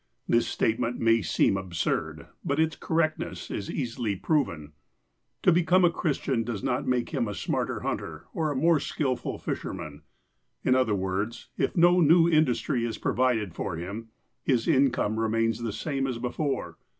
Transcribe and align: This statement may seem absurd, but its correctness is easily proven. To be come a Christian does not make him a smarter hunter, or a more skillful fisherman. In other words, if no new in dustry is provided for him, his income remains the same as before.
This 0.27 0.47
statement 0.47 0.97
may 0.99 1.21
seem 1.21 1.55
absurd, 1.57 2.25
but 2.43 2.59
its 2.59 2.75
correctness 2.75 3.51
is 3.51 3.69
easily 3.69 4.15
proven. 4.15 4.71
To 5.43 5.51
be 5.51 5.61
come 5.61 5.85
a 5.85 5.91
Christian 5.91 6.43
does 6.43 6.63
not 6.63 6.87
make 6.87 7.09
him 7.09 7.27
a 7.27 7.35
smarter 7.35 7.81
hunter, 7.81 8.25
or 8.33 8.51
a 8.51 8.55
more 8.55 8.79
skillful 8.79 9.37
fisherman. 9.37 10.01
In 10.63 10.73
other 10.73 10.95
words, 10.95 11.49
if 11.55 11.77
no 11.77 11.99
new 11.99 12.25
in 12.25 12.45
dustry 12.45 12.83
is 12.83 12.97
provided 12.97 13.53
for 13.53 13.75
him, 13.75 14.09
his 14.41 14.67
income 14.67 15.19
remains 15.19 15.61
the 15.61 15.71
same 15.71 16.07
as 16.07 16.17
before. 16.17 16.77